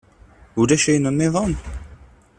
[0.59, 1.53] Ulac ayen-nniḍen?